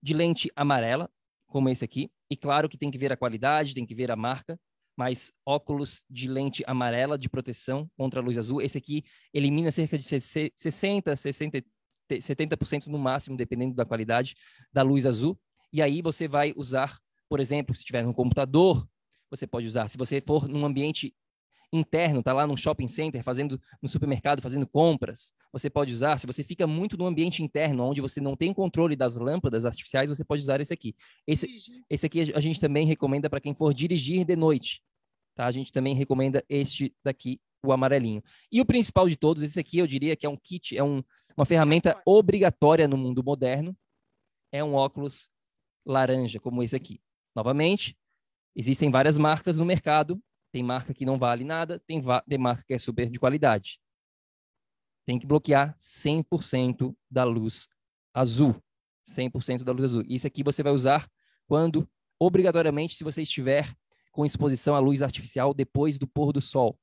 [0.00, 1.10] de lente amarela,
[1.48, 2.12] como esse aqui.
[2.30, 4.56] E claro que tem que ver a qualidade, tem que ver a marca.
[4.96, 8.62] Mas óculos de lente amarela de proteção contra a luz azul.
[8.62, 9.02] Esse aqui
[9.34, 11.64] elimina cerca de 60, 60,
[12.08, 14.36] 70% no máximo, dependendo da qualidade
[14.72, 15.36] da luz azul.
[15.72, 18.86] E aí você vai usar, por exemplo, se tiver no computador,
[19.30, 19.88] você pode usar.
[19.88, 21.14] Se você for num ambiente
[21.72, 26.18] interno, tá lá num shopping center, fazendo no supermercado, fazendo compras, você pode usar.
[26.18, 30.10] Se você fica muito no ambiente interno, onde você não tem controle das lâmpadas artificiais,
[30.10, 30.94] você pode usar esse aqui.
[31.26, 31.46] Esse,
[31.88, 34.82] esse aqui a gente também recomenda para quem for dirigir de noite.
[35.34, 35.46] Tá?
[35.46, 38.22] A gente também recomenda este daqui, o amarelinho.
[38.50, 41.02] E o principal de todos, esse aqui eu diria que é um kit, é um,
[41.36, 43.76] uma ferramenta obrigatória no mundo moderno.
[44.52, 45.30] É um óculos
[45.86, 47.00] laranja, como esse aqui.
[47.34, 47.96] Novamente,
[48.54, 50.20] Existem várias marcas no mercado.
[50.52, 53.80] Tem marca que não vale nada, tem, tem marca que é super de qualidade.
[55.06, 57.68] Tem que bloquear 100% da luz
[58.12, 58.60] azul.
[59.08, 60.02] 100% da luz azul.
[60.08, 61.08] Isso aqui você vai usar
[61.46, 63.72] quando, obrigatoriamente, se você estiver
[64.12, 66.78] com exposição à luz artificial depois do pôr do sol.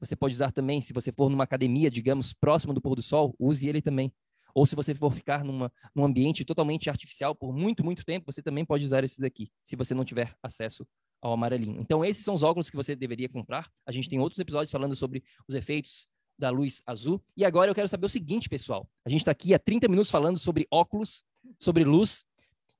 [0.00, 3.34] Você pode usar também, se você for numa academia, digamos, próximo do pôr do sol,
[3.38, 4.12] use ele também.
[4.54, 8.40] Ou se você for ficar numa, num ambiente totalmente artificial por muito, muito tempo, você
[8.40, 10.86] também pode usar esses daqui, se você não tiver acesso
[11.20, 11.80] ao amarelinho.
[11.80, 13.70] Então, esses são os óculos que você deveria comprar.
[13.86, 17.22] A gente tem outros episódios falando sobre os efeitos da luz azul.
[17.36, 18.88] E agora eu quero saber o seguinte, pessoal.
[19.04, 21.24] A gente está aqui há 30 minutos falando sobre óculos,
[21.58, 22.24] sobre luz.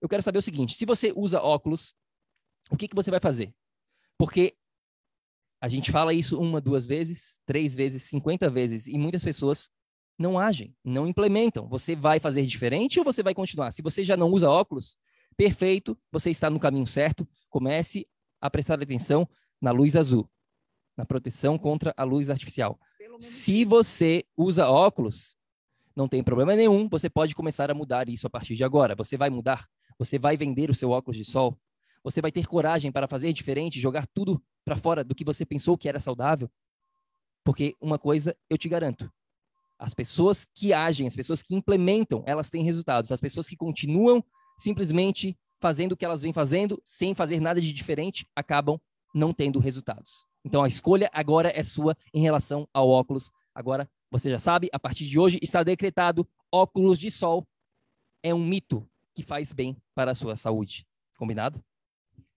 [0.00, 1.94] Eu quero saber o seguinte: se você usa óculos,
[2.70, 3.52] o que, que você vai fazer?
[4.16, 4.56] Porque
[5.60, 9.68] a gente fala isso uma, duas vezes, três vezes, cinquenta vezes, e muitas pessoas
[10.16, 11.68] não agem, não implementam.
[11.68, 13.72] Você vai fazer diferente ou você vai continuar?
[13.72, 14.96] Se você já não usa óculos,
[15.36, 17.26] perfeito, você está no caminho certo.
[17.48, 18.06] Comece
[18.40, 19.28] a prestar atenção
[19.60, 20.28] na luz azul,
[20.96, 22.78] na proteção contra a luz artificial.
[23.18, 25.36] Se você usa óculos,
[25.94, 28.94] não tem problema nenhum, você pode começar a mudar isso a partir de agora.
[28.94, 29.66] Você vai mudar,
[29.98, 31.58] você vai vender o seu óculos de sol,
[32.04, 35.76] você vai ter coragem para fazer diferente, jogar tudo para fora do que você pensou
[35.76, 36.50] que era saudável.
[37.44, 39.10] Porque uma coisa eu te garanto:
[39.78, 43.10] as pessoas que agem, as pessoas que implementam, elas têm resultados.
[43.10, 44.24] As pessoas que continuam
[44.58, 48.80] simplesmente fazendo o que elas vêm fazendo, sem fazer nada de diferente, acabam
[49.14, 50.26] não tendo resultados.
[50.44, 53.30] Então a escolha agora é sua em relação ao óculos.
[53.54, 57.46] Agora você já sabe, a partir de hoje está decretado: óculos de sol
[58.22, 60.86] é um mito que faz bem para a sua saúde.
[61.16, 61.62] Combinado?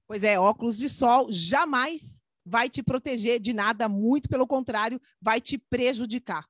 [0.08, 5.40] Pois é, óculos de sol jamais vai te proteger de nada, muito pelo contrário, vai
[5.40, 6.46] te prejudicar.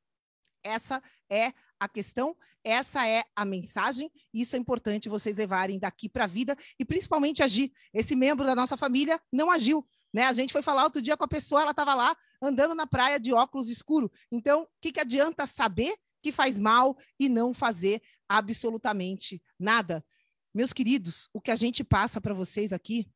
[0.64, 6.26] Essa é a questão, essa é a mensagem, isso é importante vocês levarem daqui para
[6.26, 7.74] a vida e principalmente agir.
[7.92, 9.84] Esse membro da nossa família não agiu.
[10.14, 10.26] Né?
[10.26, 13.20] A gente foi falar outro dia com a pessoa, ela estava lá andando na praia
[13.20, 14.12] de óculos escuro.
[14.32, 18.00] Então, o que, que adianta saber que faz mal e não fazer
[18.30, 20.06] absolutamente nada?
[20.54, 23.10] Meus queridos, o que a gente passa para vocês aqui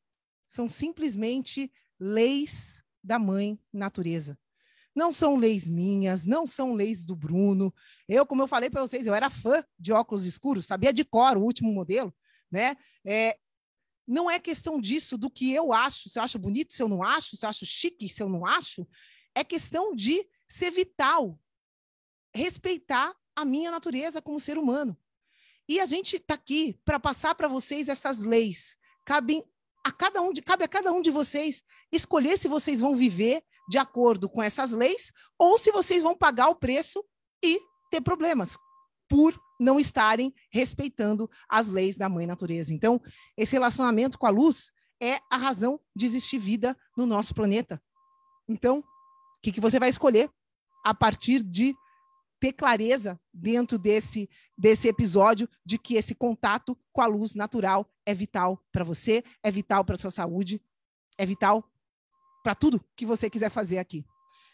[0.48, 4.36] são simplesmente leis da mãe natureza.
[4.96, 7.74] Não são leis minhas, não são leis do Bruno.
[8.08, 11.38] Eu, como eu falei para vocês, eu era fã de óculos escuros, sabia de cor
[11.38, 12.16] o último modelo,
[12.50, 12.78] né?
[13.06, 13.38] É,
[14.08, 17.04] não é questão disso, do que eu acho, se eu acho bonito, se eu não
[17.04, 18.88] acho, se eu acho chique, se eu não acho.
[19.34, 21.38] É questão de ser vital,
[22.34, 24.98] respeitar a minha natureza como ser humano.
[25.68, 28.78] E a gente está aqui para passar para vocês essas leis.
[29.04, 29.44] Cabem
[29.84, 33.44] a cada um de, cabe a cada um de vocês escolher se vocês vão viver
[33.68, 37.04] de acordo com essas leis ou se vocês vão pagar o preço
[37.44, 37.60] e
[37.90, 38.58] ter problemas
[39.08, 42.74] por não estarem respeitando as leis da mãe natureza.
[42.74, 43.02] Então,
[43.38, 47.82] esse relacionamento com a luz é a razão de existir vida no nosso planeta.
[48.48, 48.84] Então, o
[49.42, 50.30] que, que você vai escolher
[50.84, 51.76] a partir de
[52.40, 58.14] ter clareza dentro desse, desse episódio de que esse contato com a luz natural é
[58.14, 60.62] vital para você, é vital para sua saúde,
[61.18, 61.68] é vital
[62.46, 64.06] para tudo que você quiser fazer aqui.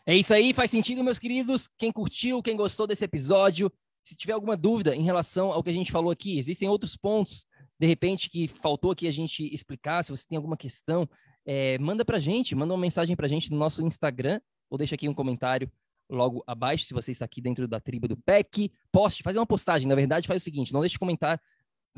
[0.05, 1.67] É isso aí, faz sentido, meus queridos.
[1.77, 3.69] Quem curtiu, quem gostou desse episódio,
[4.01, 7.45] se tiver alguma dúvida em relação ao que a gente falou aqui, existem outros pontos,
[7.77, 10.05] de repente, que faltou aqui a gente explicar.
[10.05, 11.05] Se você tem alguma questão,
[11.45, 14.39] é, manda para a gente, manda uma mensagem para a gente no nosso Instagram,
[14.69, 15.69] ou deixa aqui um comentário
[16.09, 18.71] logo abaixo, se você está aqui dentro da tribo do PEC.
[18.89, 19.85] Poste, faz uma postagem.
[19.85, 21.41] Na verdade, faz o seguinte: não deixe de comentar.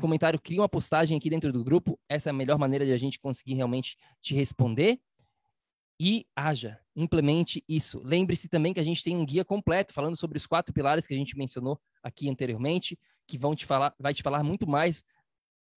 [0.00, 1.96] Comentário, cria uma postagem aqui dentro do grupo.
[2.08, 4.98] Essa é a melhor maneira de a gente conseguir realmente te responder.
[6.00, 8.00] E haja, implemente isso.
[8.02, 11.14] Lembre-se também que a gente tem um guia completo falando sobre os quatro pilares que
[11.14, 15.04] a gente mencionou aqui anteriormente, que vão te falar, vai te falar muito mais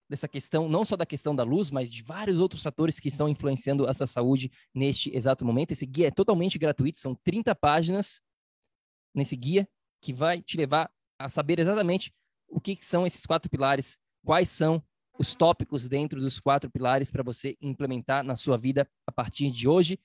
[0.10, 3.28] dessa questão, não só da questão da luz, mas de vários outros fatores que estão
[3.28, 5.74] influenciando a sua saúde neste exato momento.
[5.74, 8.22] Esse guia é totalmente gratuito, são 30 páginas
[9.14, 9.68] nesse guia
[10.02, 12.14] que vai te levar a saber exatamente
[12.48, 14.82] o que são esses quatro pilares, quais são
[15.20, 19.68] os tópicos dentro dos quatro pilares para você implementar na sua vida a partir de
[19.68, 20.00] hoje.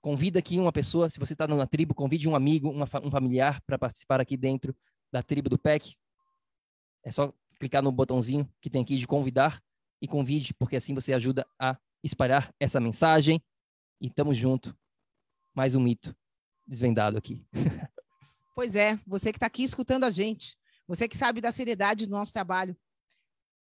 [0.00, 3.60] Convida aqui uma pessoa, se você está na tribo, convide um amigo, uma, um familiar
[3.62, 4.74] para participar aqui dentro
[5.12, 5.94] da tribo do PEC.
[7.04, 9.62] É só clicar no botãozinho que tem aqui de convidar
[10.00, 13.42] e convide, porque assim você ajuda a espalhar essa mensagem.
[14.00, 14.74] E tamo junto.
[15.54, 16.16] Mais um mito
[16.66, 17.44] desvendado aqui.
[18.52, 20.54] Pois é, você que está aqui escutando a gente,
[20.86, 22.76] você que sabe da seriedade do nosso trabalho.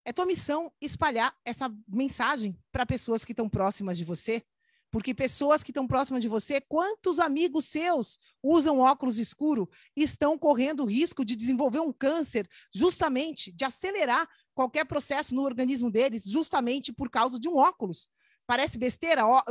[0.04, 4.42] É tua missão espalhar essa mensagem para pessoas que estão próximas de você,
[4.90, 10.38] porque pessoas que estão próximas de você, quantos amigos seus usam óculos escuro e estão
[10.38, 16.92] correndo risco de desenvolver um câncer, justamente de acelerar qualquer processo no organismo deles, justamente
[16.92, 18.08] por causa de um óculos?
[18.46, 19.42] Parece besteira, ó,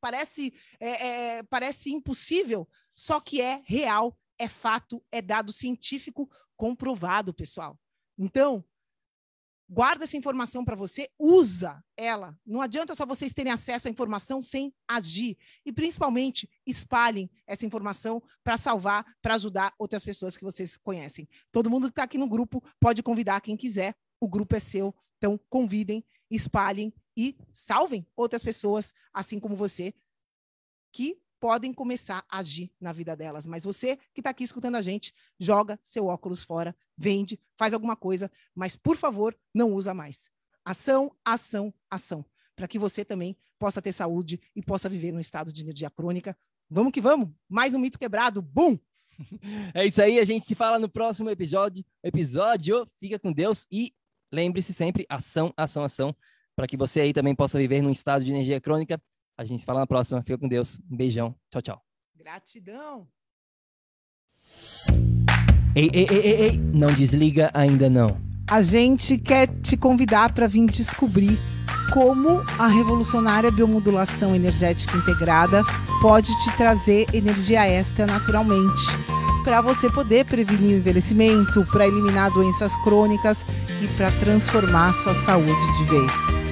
[0.00, 2.66] parece, é, é, parece impossível,
[2.96, 7.78] só que é real é fato, é dado científico comprovado, pessoal.
[8.18, 8.64] Então,
[9.72, 12.38] guarda essa informação para você, usa ela.
[12.44, 15.38] Não adianta só vocês terem acesso à informação sem agir.
[15.64, 21.26] E, principalmente, espalhem essa informação para salvar, para ajudar outras pessoas que vocês conhecem.
[21.50, 24.94] Todo mundo que está aqui no grupo pode convidar quem quiser, o grupo é seu.
[25.16, 29.94] Então, convidem, espalhem e salvem outras pessoas, assim como você,
[30.92, 33.46] que podem começar a agir na vida delas.
[33.46, 37.96] Mas você que está aqui escutando a gente, joga seu óculos fora, vende, faz alguma
[37.96, 40.30] coisa, mas por favor, não usa mais.
[40.64, 42.24] Ação, ação, ação.
[42.54, 46.38] Para que você também possa ter saúde e possa viver num estado de energia crônica.
[46.70, 47.28] Vamos que vamos!
[47.48, 48.40] Mais um mito quebrado.
[48.40, 48.78] Bum!
[49.74, 51.84] É isso aí, a gente se fala no próximo episódio.
[52.04, 53.92] Episódio, fica com Deus e
[54.32, 56.16] lembre-se sempre: ação, ação, ação,
[56.54, 59.02] para que você aí também possa viver num estado de energia crônica
[59.36, 60.22] a gente se fala na próxima.
[60.22, 60.80] Fica com Deus.
[60.90, 61.34] Um beijão.
[61.50, 61.82] Tchau, tchau.
[62.16, 63.06] Gratidão.
[65.74, 66.58] Ei, ei, ei, ei, ei.
[66.58, 68.20] Não desliga ainda não.
[68.48, 71.38] A gente quer te convidar para vir descobrir
[71.92, 75.62] como a revolucionária biomodulação energética integrada
[76.00, 78.82] pode te trazer energia extra naturalmente,
[79.44, 83.46] para você poder prevenir o envelhecimento, para eliminar doenças crônicas
[83.80, 86.51] e para transformar sua saúde de vez.